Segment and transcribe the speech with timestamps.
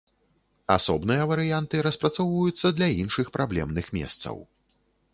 [0.75, 4.35] Асобныя варыянты распрацоўваюцца для іншых праблемных месцаў.